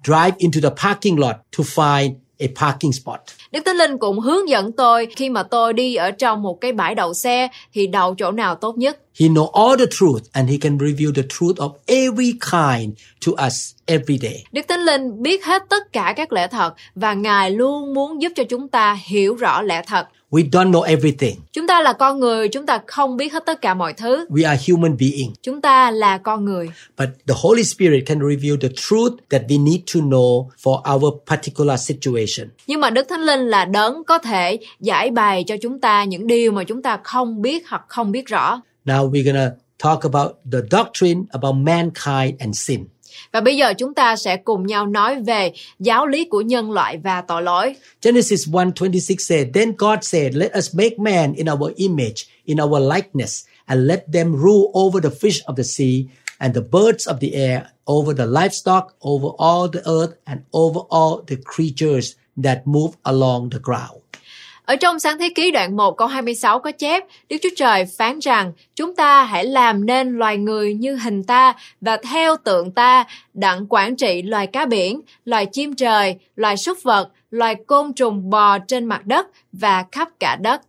[0.03, 3.19] drive into the parking lot to find a parking spot.
[3.52, 6.74] Đức Thánh Linh cũng hướng dẫn tôi khi mà tôi đi ở trong một cái
[6.74, 9.00] bãi đậu xe thì đậu chỗ nào tốt nhất.
[9.19, 12.93] He know all the truth and he can reveal the truth of every kind
[13.26, 14.43] to us every day.
[14.52, 18.32] Đức Thánh Linh biết hết tất cả các lẽ thật và Ngài luôn muốn giúp
[18.36, 20.08] cho chúng ta hiểu rõ lẽ thật.
[20.34, 21.36] We don't know everything.
[21.54, 24.26] Chúng ta là con người, chúng ta không biết hết tất cả mọi thứ.
[24.30, 25.38] We are human beings.
[25.41, 26.69] Chúng ta là con người.
[26.98, 31.13] But the Holy Spirit can reveal the truth that we need to know for our
[31.30, 32.50] particular situation.
[32.67, 36.28] Nhưng mà Đức Thánh Linh là đấng có thể giải bày cho chúng ta những
[36.28, 38.62] điều mà chúng ta không biết hoặc không biết rõ.
[38.86, 39.56] Now we're to
[39.89, 42.86] talk about the doctrine about mankind and sin.
[43.32, 46.97] Và bây giờ chúng ta sẽ cùng nhau nói về giáo lý của nhân loại
[46.97, 47.76] và tội lỗi.
[48.02, 52.93] Genesis 1:26 said, Then God said, Let us make man in our image, in our
[52.93, 56.06] likeness, and let them rule over the fish of the sea,
[56.38, 60.80] and the birds of the air, over the livestock, over all the earth, and over
[60.89, 64.03] all the creatures that move along the ground.
[64.65, 68.19] Ở trong sáng thế ký đoạn 1 câu 26 có chép, Đức Chúa Trời phán
[68.19, 73.06] rằng, chúng ta hãy làm nên loài người như hình ta và theo tượng ta,
[73.34, 78.30] đặng quản trị loài cá biển, loài chim trời, loài súc vật, loài côn trùng
[78.30, 80.62] bò trên mặt đất và khắp cả đất.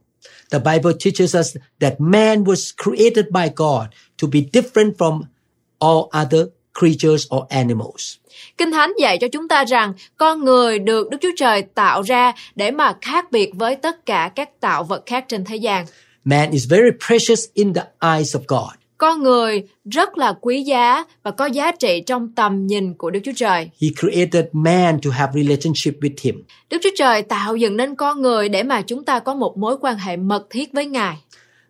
[0.51, 3.87] The Bible teaches us that man was created by God
[4.23, 5.21] to be different from
[5.79, 6.47] all other
[6.81, 8.17] creatures or animals.
[8.59, 12.33] Kinh Thánh dạy cho chúng ta rằng con người được Đức Chúa Trời tạo ra
[12.55, 15.87] để mà khác biệt với tất cả các tạo vật khác trên thế gian.
[16.25, 18.75] Man is very precious in the eyes of God.
[18.99, 23.21] Con người rất là quý giá và có giá trị trong tầm nhìn của Đức
[23.25, 23.71] Chúa Trời.
[23.83, 26.45] He created man to have relationship with him.
[26.71, 29.77] Đức Chúa Trời tạo dựng nên con người để mà chúng ta có một mối
[29.81, 31.17] quan hệ mật thiết với Ngài.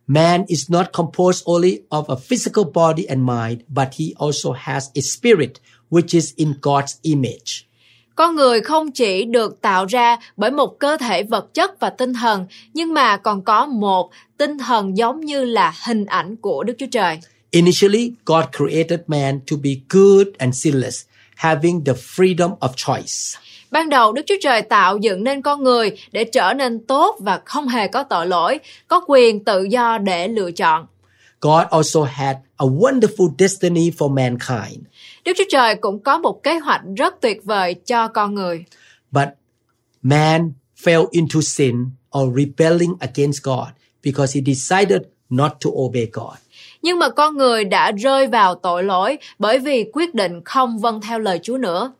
[0.06, 4.88] Man is not composed only of a physical body and mind, but he also has
[4.94, 5.50] a spirit
[5.90, 7.64] which is in God's image.
[8.16, 12.14] Con người không chỉ được tạo ra bởi một cơ thể vật chất và tinh
[12.14, 16.74] thần, nhưng mà còn có một tinh thần giống như là hình ảnh của Đức
[16.78, 17.18] Chúa Trời.
[17.50, 23.40] Initially, God created man to be good and sinless, having the freedom of choice.
[23.70, 27.40] Ban đầu Đức Chúa Trời tạo dựng nên con người để trở nên tốt và
[27.44, 30.86] không hề có tội lỗi, có quyền tự do để lựa chọn.
[31.44, 34.86] God also had a wonderful destiny for mankind.
[35.24, 38.64] Đức Chúa Trời cũng có một kế hoạch rất tuyệt vời cho con người.
[39.10, 39.28] But
[40.02, 40.52] man
[40.84, 41.74] fell into sin
[42.18, 43.68] or rebelling against God
[44.04, 46.34] because he decided not to obey God.
[46.82, 51.00] Nhưng mà con người đã rơi vào tội lỗi bởi vì quyết định không vâng
[51.00, 51.92] theo lời Chúa nữa.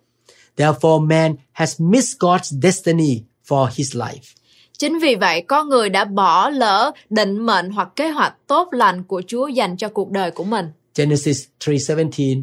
[0.56, 4.34] Therefore, man has missed God's destiny for his life.
[4.84, 9.04] Chính vì vậy, con người đã bỏ lỡ định mệnh hoặc kế hoạch tốt lành
[9.04, 10.66] của Chúa dành cho cuộc đời của mình.
[10.96, 12.42] Genesis 3:17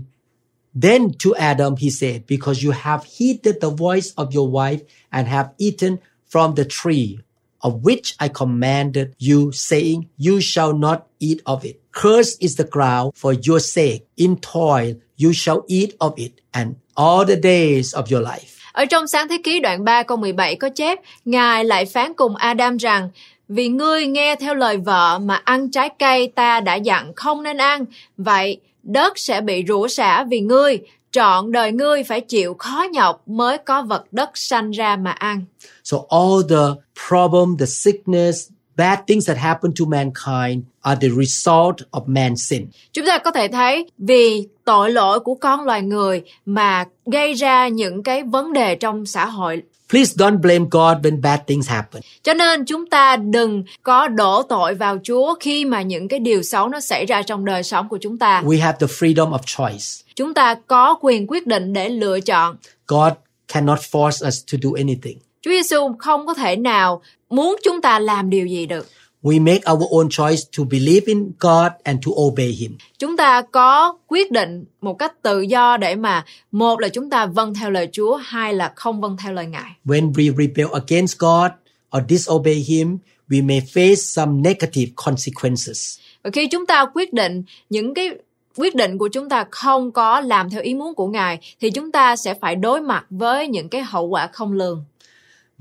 [0.81, 4.77] Then to Adam he said because you have heeded the voice of your wife
[5.09, 5.97] and have eaten
[6.31, 7.17] from the tree
[7.59, 11.75] of which I commanded you saying you shall not eat of it.
[11.91, 13.99] Cursed is the ground for your sake.
[14.15, 18.85] In toil you shall eat of it and all the days of your life ở
[18.85, 22.77] trong sáng thế ký đoạn 3 câu 17 có chép, Ngài lại phán cùng Adam
[22.77, 23.09] rằng,
[23.47, 27.57] vì ngươi nghe theo lời vợ mà ăn trái cây ta đã dặn không nên
[27.57, 27.85] ăn,
[28.17, 30.79] vậy đất sẽ bị rủa xả vì ngươi,
[31.11, 35.43] trọn đời ngươi phải chịu khó nhọc mới có vật đất sanh ra mà ăn.
[35.83, 38.49] So all the problem, the sickness,
[38.81, 42.67] bad things that happen to mankind are the result of man's sin.
[42.93, 47.67] Chúng ta có thể thấy vì tội lỗi của con loài người mà gây ra
[47.67, 49.61] những cái vấn đề trong xã hội.
[49.89, 52.01] Please don't blame God when bad things happen.
[52.23, 56.43] Cho nên chúng ta đừng có đổ tội vào Chúa khi mà những cái điều
[56.43, 58.41] xấu nó xảy ra trong đời sống của chúng ta.
[58.45, 60.13] We have the freedom of choice.
[60.15, 62.55] Chúng ta có quyền quyết định để lựa chọn.
[62.87, 63.13] God
[63.53, 65.17] cannot force us to do anything.
[65.41, 68.87] Chúa Giêsu không có thể nào muốn chúng ta làm điều gì được.
[69.23, 72.77] We make our own choice to believe in God and to obey Him.
[72.99, 77.25] Chúng ta có quyết định một cách tự do để mà một là chúng ta
[77.25, 79.71] vâng theo lời Chúa, hai là không vâng theo lời Ngài.
[79.85, 81.51] When we rebel against God
[81.97, 82.97] or disobey Him,
[83.29, 85.99] we may face some negative consequences.
[86.23, 88.09] Và khi chúng ta quyết định những cái
[88.57, 91.91] quyết định của chúng ta không có làm theo ý muốn của Ngài thì chúng
[91.91, 94.83] ta sẽ phải đối mặt với những cái hậu quả không lường.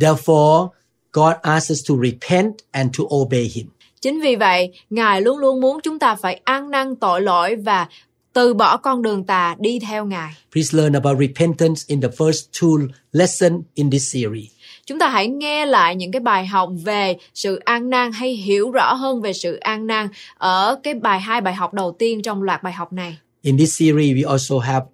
[0.00, 0.68] Therefore,
[1.12, 3.66] God asks us to repent and to obey Him.
[4.00, 7.86] Chính vì vậy, Ngài luôn luôn muốn chúng ta phải ăn năn tội lỗi và
[8.32, 10.32] từ bỏ con đường tà đi theo Ngài.
[10.52, 14.46] Please learn about repentance in the first two lessons in this series.
[14.86, 18.70] Chúng ta hãy nghe lại những cái bài học về sự ăn năn hay hiểu
[18.70, 22.42] rõ hơn về sự ăn năn ở cái bài hai bài học đầu tiên trong
[22.42, 23.18] loạt bài học này.
[23.42, 24.86] In this series, we also have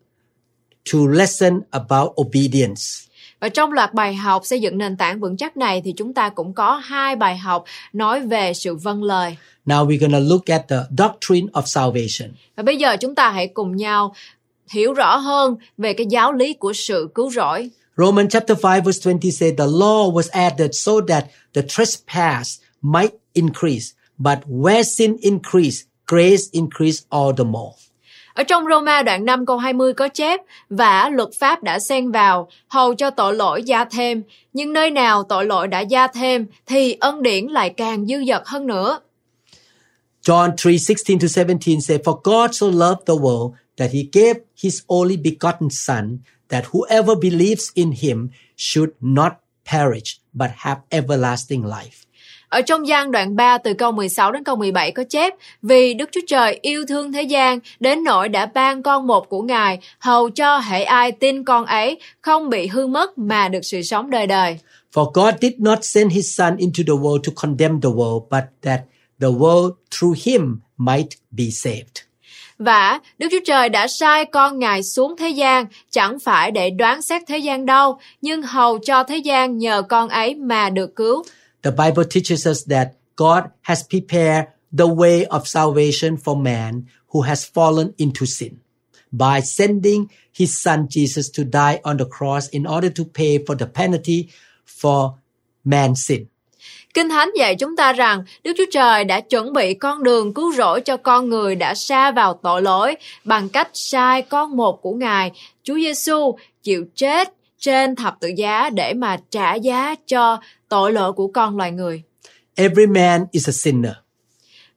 [0.85, 3.06] two lessons about obedience.
[3.41, 6.29] Và trong loạt bài học xây dựng nền tảng vững chắc này thì chúng ta
[6.29, 9.37] cũng có hai bài học nói về sự vâng lời.
[9.67, 12.31] Now we're going to look at the doctrine of salvation.
[12.57, 14.15] Và bây giờ chúng ta hãy cùng nhau
[14.69, 17.71] hiểu rõ hơn về cái giáo lý của sự cứu rỗi.
[17.97, 23.13] Romans chapter 5 verse 20 said the law was added so that the trespass might
[23.35, 27.73] increase, but where sin increased, grace increased all the more.
[28.37, 32.49] Ở trong Roma đoạn 5 câu 20 có chép và luật pháp đã xen vào
[32.69, 34.23] hầu cho tội lỗi gia thêm
[34.53, 38.43] nhưng nơi nào tội lỗi đã gia thêm thì ân điển lại càng dư dật
[38.47, 39.01] hơn nữa.
[40.27, 44.41] John 3 16 to 17 say For God so loved the world that he gave
[44.63, 46.19] his only begotten Son,
[46.49, 49.33] that whoever believes in him should not
[49.73, 52.06] perish, but have everlasting life.
[52.57, 56.09] Ở trong gian đoạn 3 từ câu 16 đến câu 17 có chép Vì Đức
[56.13, 60.31] Chúa Trời yêu thương thế gian đến nỗi đã ban con một của Ngài hầu
[60.31, 64.27] cho hệ ai tin con ấy không bị hư mất mà được sự sống đời
[64.27, 64.59] đời.
[64.95, 68.45] For God did not send his Son into the world to condemn the world, but
[68.63, 68.81] that
[69.21, 72.07] the world through him might be saved.
[72.59, 77.03] Và Đức Chúa Trời đã sai con Ngài xuống thế gian, chẳng phải để đoán
[77.03, 81.23] xét thế gian đâu, nhưng hầu cho thế gian nhờ con ấy mà được cứu.
[81.63, 87.23] The Bible teaches us that God has prepared the way of salvation for man who
[87.23, 88.61] has fallen into sin.
[89.13, 93.57] by sending his son Jesus to die on the cross in order to pay for
[93.57, 94.29] the penalty
[94.65, 95.11] for
[95.65, 96.27] man's sin.
[96.95, 100.53] Kinh Thánh dạy chúng ta rằng Đức Chúa Trời đã chuẩn bị con đường cứu
[100.53, 104.93] rỗi cho con người đã xa vào tội lỗi bằng cách sai con một của
[104.93, 105.31] Ngài,
[105.63, 111.13] Chúa Giêsu chịu chết trên thập tự giá để mà trả giá cho tội lỗi
[111.13, 112.03] của con loài người.
[112.55, 113.93] Every man is a sinner.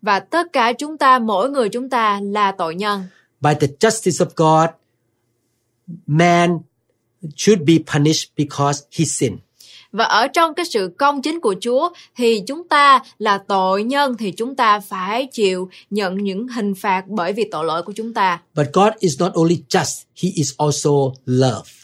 [0.01, 3.03] Và tất cả chúng ta, mỗi người chúng ta là tội nhân.
[3.41, 4.69] By the justice of God,
[6.05, 6.59] man
[7.35, 9.39] should be punished because he sinned.
[9.91, 14.17] Và ở trong cái sự công chính của Chúa thì chúng ta là tội nhân
[14.19, 18.13] thì chúng ta phải chịu nhận những hình phạt bởi vì tội lỗi của chúng
[18.13, 18.41] ta.
[18.55, 20.91] But God is not only just, he is also
[21.25, 21.78] love.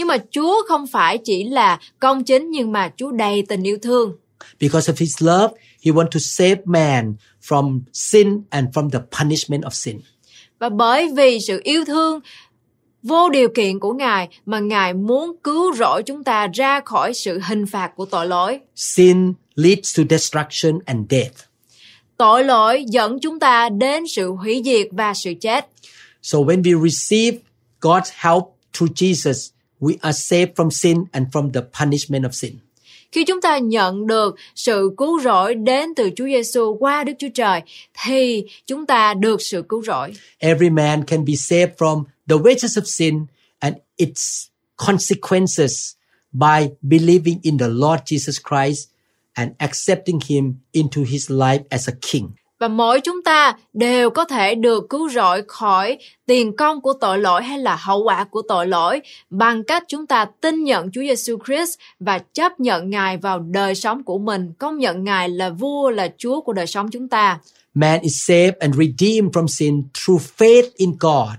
[0.00, 3.78] Nhưng mà Chúa không phải chỉ là công chính nhưng mà Chúa đầy tình yêu
[3.82, 4.12] thương.
[4.60, 9.62] Because of his love, he wants to save man from sin and from the punishment
[9.62, 10.00] of sin.
[10.58, 12.20] Và bởi vì sự yêu thương
[13.02, 17.40] vô điều kiện của Ngài mà Ngài muốn cứu rỗi chúng ta ra khỏi sự
[17.48, 18.60] hình phạt của tội lỗi.
[18.74, 21.36] Sin leads to destruction and death.
[22.16, 25.66] Tội lỗi dẫn chúng ta đến sự hủy diệt và sự chết.
[26.22, 27.38] So when we receive
[27.80, 32.58] God's help through Jesus, we are saved from sin and from the punishment of sin.
[33.12, 37.28] Khi chúng ta nhận được sự cứu rỗi đến từ Chúa Giêsu qua Đức Chúa
[37.34, 37.60] Trời
[38.04, 40.12] thì chúng ta được sự cứu rỗi.
[40.38, 43.26] Every man can be saved from the wages of sin
[43.58, 45.94] and its consequences
[46.32, 48.88] by believing in the Lord Jesus Christ
[49.34, 52.28] and accepting him into his life as a king.
[52.60, 57.18] Và mỗi chúng ta đều có thể được cứu rỗi khỏi tiền công của tội
[57.18, 61.00] lỗi hay là hậu quả của tội lỗi bằng cách chúng ta tin nhận Chúa
[61.00, 65.50] Giêsu Christ và chấp nhận Ngài vào đời sống của mình, công nhận Ngài là
[65.50, 67.38] vua là Chúa của đời sống chúng ta.
[67.74, 71.36] Man is saved and redeemed from sin through faith in God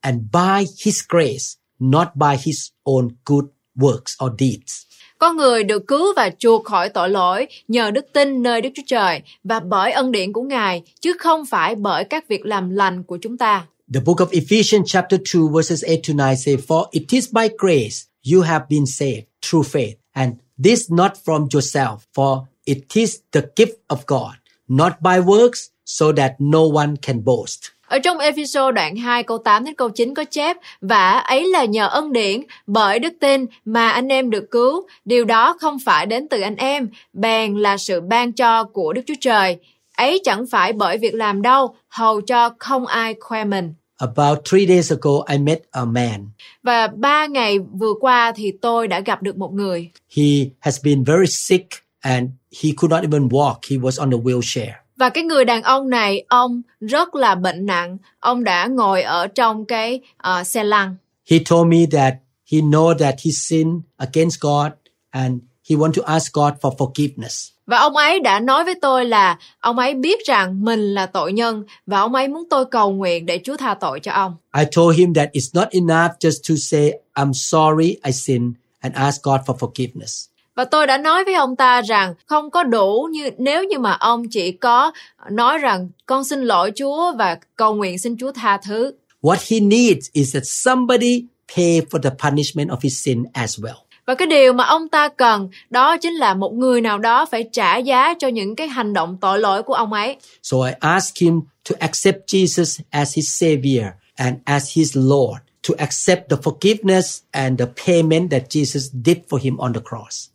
[0.00, 3.44] and by his grace, not by his own good
[3.76, 4.89] works or deeds.
[5.20, 8.82] Con người được cứu và chuộc khỏi tội lỗi nhờ đức tin nơi Đức Chúa
[8.86, 13.02] Trời và bởi ân điển của Ngài, chứ không phải bởi các việc làm lành
[13.04, 13.66] của chúng ta.
[13.94, 17.48] The book of Ephesians chapter 2 verses 8 to 9 say, For it is by
[17.58, 17.96] grace
[18.32, 20.32] you have been saved through faith, and
[20.64, 24.34] this not from yourself, for it is the gift of God,
[24.68, 27.58] not by works, so that no one can boast.
[27.90, 31.64] Ở trong Ephesos đoạn 2 câu 8 đến câu 9 có chép Và ấy là
[31.64, 34.86] nhờ ân điển bởi đức tin mà anh em được cứu.
[35.04, 39.02] Điều đó không phải đến từ anh em, bèn là sự ban cho của Đức
[39.06, 39.56] Chúa Trời.
[39.96, 43.74] Ấy chẳng phải bởi việc làm đâu, hầu cho không ai khoe mình.
[43.98, 46.28] About three days ago, I met a man.
[46.62, 49.90] Và ba ngày vừa qua thì tôi đã gặp được một người.
[50.16, 50.24] He
[50.60, 51.66] has been very sick
[52.00, 52.30] and
[52.62, 53.54] he could not even walk.
[53.70, 54.79] He was on a wheelchair.
[55.00, 57.98] Và cái người đàn ông này, ông rất là bệnh nặng.
[58.18, 60.00] Ông đã ngồi ở trong cái
[60.40, 60.96] uh, xe lăn.
[61.30, 62.14] He told me that
[62.52, 64.72] he know that he sinned against God
[65.10, 67.48] and he want to ask God for forgiveness.
[67.66, 71.32] Và ông ấy đã nói với tôi là ông ấy biết rằng mình là tội
[71.32, 74.36] nhân và ông ấy muốn tôi cầu nguyện để Chúa tha tội cho ông.
[74.58, 78.94] I told him that it's not enough just to say, I'm sorry I sinned and
[78.94, 80.29] ask God for forgiveness.
[80.56, 83.92] Và tôi đã nói với ông ta rằng không có đủ như nếu như mà
[83.92, 84.92] ông chỉ có
[85.30, 88.92] nói rằng con xin lỗi Chúa và cầu nguyện xin Chúa tha thứ.
[89.22, 91.24] What he needs is that somebody
[91.56, 93.76] pay for the punishment of his sin as well.
[94.06, 97.44] Và cái điều mà ông ta cần đó chính là một người nào đó phải
[97.52, 100.16] trả giá cho những cái hành động tội lỗi của ông ấy.
[100.42, 105.74] So I asked him to accept Jesus as his savior and as his Lord, to
[105.78, 110.30] accept the forgiveness and the payment that Jesus did for him on the cross.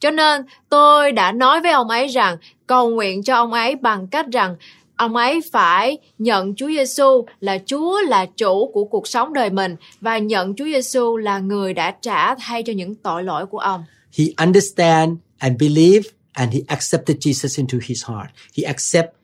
[0.00, 4.06] Cho nên, tôi đã nói với ông ấy rằng, cầu nguyện cho ông ấy bằng
[4.06, 4.56] cách rằng
[4.96, 9.76] ông ấy phải nhận Chúa Giêsu là Chúa là chủ của cuộc sống đời mình
[10.00, 13.84] và nhận Chúa Giêsu là người đã trả thay cho những tội lỗi của ông.
[14.18, 18.30] He understand and believe and he accepted Jesus into his heart.
[18.56, 19.16] He accept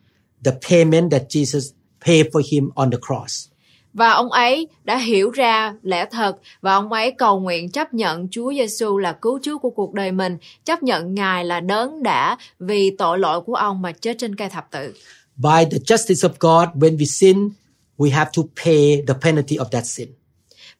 [0.44, 1.72] the payment that Jesus
[2.06, 3.49] paid for him on the cross.
[3.94, 8.28] Và ông ấy đã hiểu ra lẽ thật và ông ấy cầu nguyện chấp nhận
[8.30, 12.36] Chúa Giêsu là cứu Chúa của cuộc đời mình, chấp nhận Ngài là đấng đã
[12.58, 14.94] vì tội lỗi của ông mà chết trên cây thập tự.
[15.36, 17.50] By the justice of God, when we sin,
[17.98, 20.08] we have to pay the penalty of that sin.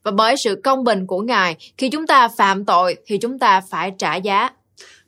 [0.03, 3.61] Và bởi sự công bình của Ngài, khi chúng ta phạm tội thì chúng ta
[3.71, 4.51] phải trả giá.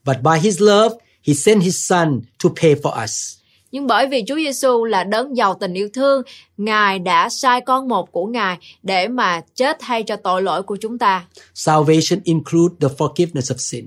[0.04, 0.96] But by his love,
[1.26, 3.41] he sent his son to pay for us.
[3.72, 6.22] Nhưng bởi vì Chúa Giêsu là đấng giàu tình yêu thương,
[6.56, 10.76] Ngài đã sai con một của Ngài để mà chết thay cho tội lỗi của
[10.76, 11.24] chúng ta.
[11.54, 13.86] Salvation includes the forgiveness of sin,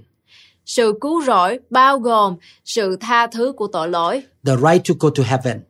[0.65, 5.09] Sự cứu rỗi bao gồm sự tha thứ của tội lỗi the right to go
[5.09, 5.61] to heaven,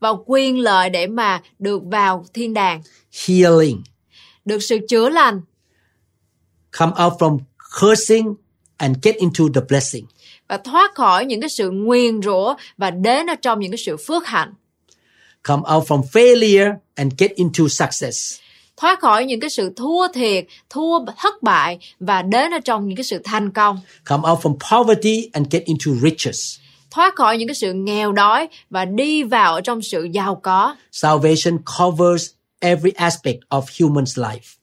[0.00, 2.82] và quyền lợi để mà được vào thiên đàng,
[3.26, 3.82] healing,
[4.44, 5.40] được sự chữa lành,
[6.78, 7.38] come out from
[7.80, 8.34] cursing
[8.76, 10.04] and get into the blessing.
[10.48, 13.96] Và thoát khỏi những cái sự nguyền rủa và đến ở trong những cái sự
[13.96, 14.54] phước hạnh,
[15.42, 18.38] Come out from failure and get into success.
[18.76, 22.96] thoát khỏi những cái sự thua thiệt, thua thất bại và đến ở trong những
[22.96, 26.58] cái sự thành công, Come out from poverty and get into riches.
[26.90, 30.76] thoát khỏi những cái sự nghèo đói và đi vào ở trong sự giàu có.
[30.92, 32.30] Salvation covers
[32.60, 34.57] every aspect of human's life.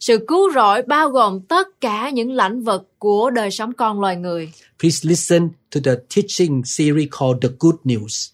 [0.00, 4.16] Sự cứu rỗi bao gồm tất cả những lãnh vực của đời sống con loài
[4.16, 4.52] người.
[4.80, 8.32] Please listen to the teaching series called The Good News.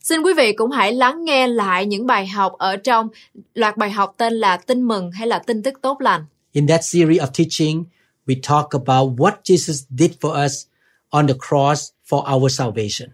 [0.00, 3.08] Xin quý vị cũng hãy lắng nghe lại những bài học ở trong
[3.54, 6.24] loạt bài học tên là Tin mừng hay là tin tức tốt lành.
[6.52, 7.84] In that series of teaching,
[8.26, 10.52] we talk about what Jesus did for us
[11.10, 13.08] on the cross for our salvation.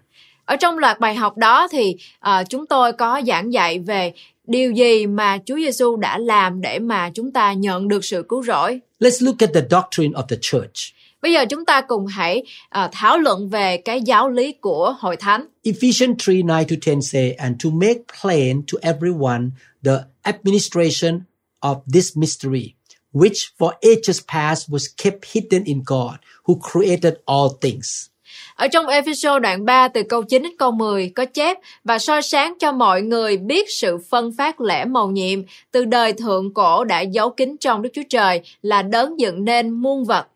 [0.45, 4.13] Ở trong loạt bài học đó thì à, chúng tôi có giảng dạy về
[4.47, 8.43] điều gì mà Chúa Giêsu đã làm để mà chúng ta nhận được sự cứu
[8.43, 8.79] rỗi.
[8.99, 10.93] Let's look at the doctrine of the church.
[11.21, 15.17] Bây giờ chúng ta cùng hãy à, thảo luận về cái giáo lý của hội
[15.17, 15.45] thánh.
[15.63, 19.49] Ephesians 3 9 to 10 say, And to make plain to everyone
[19.83, 21.19] the administration
[21.59, 22.73] of this mystery,
[23.13, 28.09] which for ages past was kept hidden in God, who created all things.
[28.57, 32.21] Ở trong Ephesos đoạn 3 từ câu 9 đến câu 10 có chép và soi
[32.21, 35.41] sáng cho mọi người biết sự phân phát lẽ màu nhiệm
[35.71, 39.69] từ đời thượng cổ đã giấu kín trong Đức Chúa Trời là đấng dựng nên
[39.69, 40.27] muôn vật.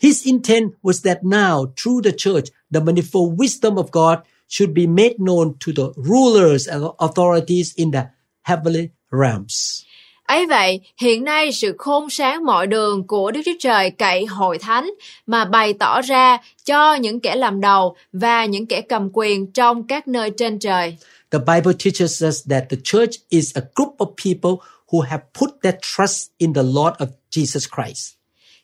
[0.00, 4.18] His intent was that now, through the church, the manifold wisdom of God
[4.48, 8.02] should be made known to the rulers and authorities in the
[8.42, 9.87] heavenly realms.
[10.28, 14.58] Ấy vậy, hiện nay sự khôn sáng mọi đường của Đức Chúa Trời cậy hội
[14.58, 14.90] thánh
[15.26, 19.86] mà bày tỏ ra cho những kẻ làm đầu và những kẻ cầm quyền trong
[19.86, 20.96] các nơi trên trời.
[21.30, 25.50] The Bible teaches us that the church is a group of people who have put
[25.62, 28.14] their trust in the Lord of Jesus Christ.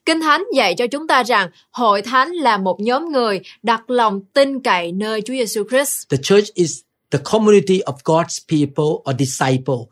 [0.07, 4.21] Kinh Thánh dạy cho chúng ta rằng hội thánh là một nhóm người đặt lòng
[4.35, 6.09] tin cậy nơi Chúa Giêsu Christ.
[6.11, 9.87] The church is the community of God's people or disciple,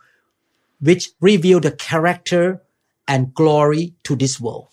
[0.83, 2.43] which reveal the character
[3.05, 4.65] and glory to this world.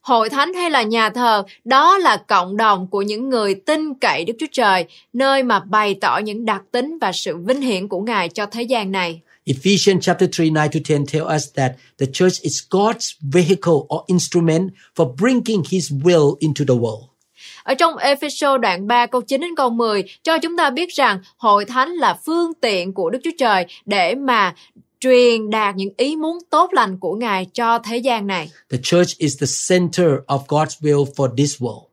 [0.00, 4.24] Hội thánh hay là nhà thờ, đó là cộng đồng của những người tin cậy
[4.24, 8.00] Đức Chúa Trời, nơi mà bày tỏ những đặc tính và sự vinh hiển của
[8.00, 9.20] Ngài cho thế gian này.
[9.44, 14.00] Ephesians chapter 3, 9 to 10 tell us that the church is God's vehicle or
[14.06, 17.16] instrument for bringing his will into the world.
[17.62, 21.18] Ở trong Ephesos đoạn 3 câu 9 đến câu 10 cho chúng ta biết rằng
[21.36, 24.54] hội thánh là phương tiện của Đức Chúa Trời để mà
[25.00, 28.50] truyền đạt những ý muốn tốt lành của Ngài cho thế gian này.
[28.70, 31.86] The church is the center of God's will for this world.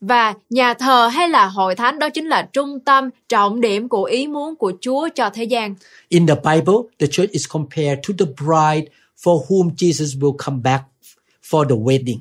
[0.00, 4.04] Và nhà thờ hay là hội thánh đó chính là trung tâm, trọng điểm của
[4.04, 5.74] ý muốn của Chúa cho thế gian.
[6.08, 8.92] In the Bible, the church is compared to the bride
[9.22, 10.84] for whom Jesus will come back
[11.50, 12.18] for the wedding.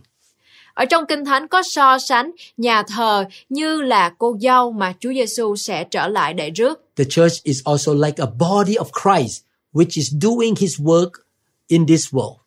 [0.74, 5.14] Ở trong Kinh Thánh có so sánh nhà thờ như là cô dâu mà Chúa
[5.14, 6.80] Giêsu sẽ trở lại để rước.
[6.96, 9.44] The church is also like a body of Christ,
[9.74, 11.10] which is doing his work
[11.68, 12.38] in this world.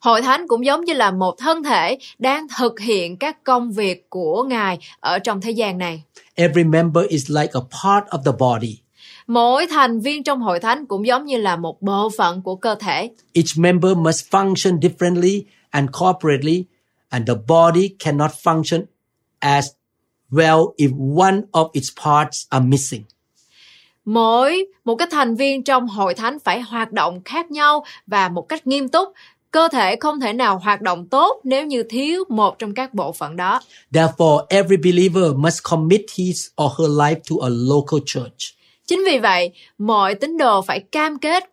[0.00, 4.10] Hội thánh cũng giống như là một thân thể đang thực hiện các công việc
[4.10, 6.02] của Ngài ở trong thế gian này.
[6.34, 8.78] Every member is like a part of the body.
[9.26, 12.74] Mỗi thành viên trong hội thánh cũng giống như là một bộ phận của cơ
[12.74, 13.10] thể.
[13.32, 16.64] Each member must function differently and corporately,
[17.08, 18.84] and the body cannot function
[19.38, 19.66] as
[20.30, 23.02] well if one of its parts are missing.
[24.04, 28.48] Mỗi một cái thành viên trong hội thánh phải hoạt động khác nhau và một
[28.48, 29.08] cách nghiêm túc.
[29.50, 33.12] Cơ thể không thể nào hoạt động tốt nếu như thiếu một trong các bộ
[33.12, 33.60] phận đó.
[33.92, 38.54] Therefore, every believer must commit his or her life to a local church.
[38.86, 41.44] Chính vì vậy, mọi tín đồ phải cam kết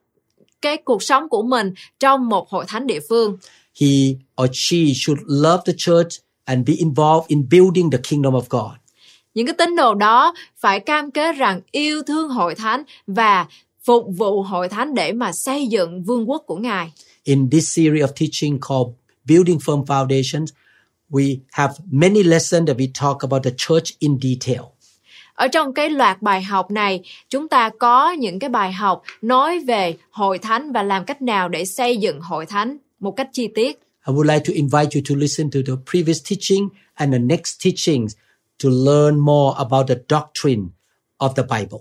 [0.61, 3.37] cái cuộc sống của mình trong một hội thánh địa phương.
[3.81, 3.87] He
[4.43, 8.77] or she should love the church and be involved in building the kingdom of God.
[9.37, 13.45] Những cái tín đồ đó phải cam kết rằng yêu thương hội thánh và
[13.83, 16.91] phục vụ hội thánh để mà xây dựng vương quốc của Ngài.
[17.23, 18.87] In this series of teaching called
[19.25, 20.45] Building Firm Foundations,
[21.09, 24.61] we have many lessons that we talk about the church in detail.
[25.33, 29.59] Ở trong cái loạt bài học này, chúng ta có những cái bài học nói
[29.59, 33.47] về hội thánh và làm cách nào để xây dựng hội thánh một cách chi
[33.55, 33.79] tiết.
[34.07, 37.63] I would like to invite you to listen to the previous teaching and the next
[37.65, 38.13] teachings
[38.63, 40.67] to learn more about the doctrine
[41.17, 41.79] of the Bible.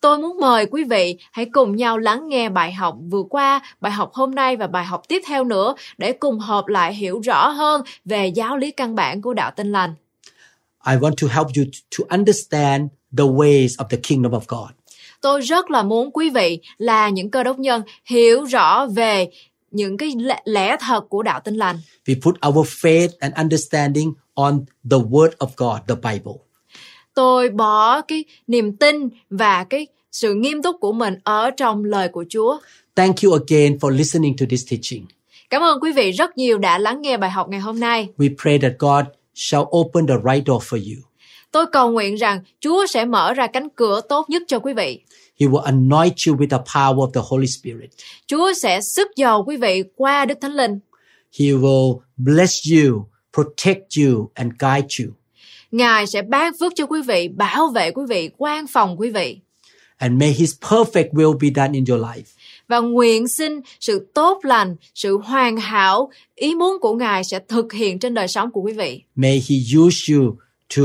[0.00, 3.92] Tôi muốn mời quý vị hãy cùng nhau lắng nghe bài học vừa qua, bài
[3.92, 7.48] học hôm nay và bài học tiếp theo nữa để cùng hợp lại hiểu rõ
[7.48, 9.94] hơn về giáo lý căn bản của đạo Tin lành.
[10.86, 11.64] I want to help you
[11.98, 14.70] to understand the ways of the kingdom of God.
[15.20, 19.28] tôi rất là muốn quý vị là những cơ đốc nhân hiểu rõ về
[19.70, 21.78] những cái lẽ, lẽ thật của đạo tin lành.
[22.06, 26.32] We put our faith and understanding on the Word of God, the Bible.
[27.14, 32.08] Tôi bỏ cái niềm tin và cái sự nghiêm túc của mình ở trong lời
[32.08, 32.58] của Chúa.
[32.94, 35.06] Thank you again for listening to this teaching.
[35.50, 38.08] Cảm ơn quý vị rất nhiều đã lắng nghe bài học ngày hôm nay.
[38.18, 41.02] We pray that God shall open the right door for you.
[41.52, 45.00] Tôi cầu nguyện rằng Chúa sẽ mở ra cánh cửa tốt nhất cho quý vị.
[45.40, 47.90] He will anoint you with the power of the Holy Spirit.
[48.26, 50.78] Chúa sẽ sức dầu quý vị qua Đức Thánh Linh.
[51.38, 53.06] He will bless you,
[53.36, 55.12] protect you, and guide you.
[55.70, 59.38] Ngài sẽ ban phước cho quý vị, bảo vệ quý vị, quan phòng quý vị.
[59.96, 62.22] And may His perfect will be done in your life.
[62.68, 67.72] Và nguyện xin sự tốt lành, sự hoàn hảo, ý muốn của Ngài sẽ thực
[67.72, 69.02] hiện trên đời sống của quý vị.
[69.16, 70.36] May He use you
[70.76, 70.82] to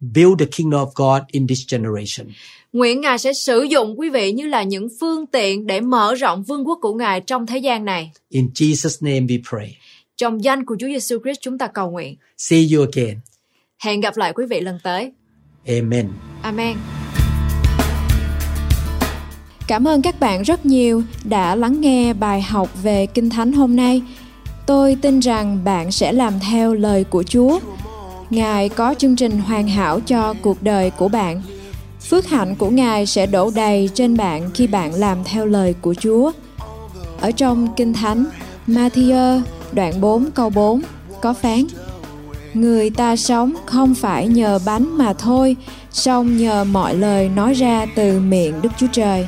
[0.00, 2.34] build the kingdom of God in this generation.
[2.72, 6.42] Nguyện Ngài sẽ sử dụng quý vị như là những phương tiện để mở rộng
[6.42, 8.10] vương quốc của Ngài trong thế gian này.
[8.28, 9.76] In Jesus' name we pray.
[10.18, 12.16] Trong danh của Chúa Giêsu Christ chúng ta cầu nguyện.
[12.38, 13.18] See you again.
[13.78, 15.12] Hẹn gặp lại quý vị lần tới.
[15.66, 16.08] Amen.
[16.42, 16.76] Amen.
[19.66, 23.76] Cảm ơn các bạn rất nhiều đã lắng nghe bài học về Kinh Thánh hôm
[23.76, 24.02] nay.
[24.66, 27.58] Tôi tin rằng bạn sẽ làm theo lời của Chúa.
[28.30, 31.42] Ngài có chương trình hoàn hảo cho cuộc đời của bạn.
[32.00, 35.94] Phước hạnh của Ngài sẽ đổ đầy trên bạn khi bạn làm theo lời của
[35.94, 36.32] Chúa.
[37.20, 38.24] Ở trong Kinh Thánh,
[38.66, 39.42] Matthew
[39.72, 40.82] đoạn 4 câu 4
[41.20, 41.64] có phán
[42.54, 45.56] Người ta sống không phải nhờ bánh mà thôi,
[45.92, 49.26] song nhờ mọi lời nói ra từ miệng Đức Chúa Trời.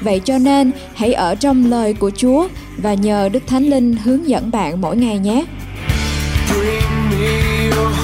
[0.00, 4.28] Vậy cho nên, hãy ở trong lời của Chúa và nhờ Đức Thánh Linh hướng
[4.28, 5.44] dẫn bạn mỗi ngày nhé.
[6.50, 8.00] Your.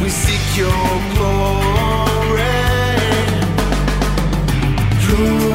[0.00, 0.72] We seek your
[1.14, 1.90] glory.
[5.20, 5.49] Lord,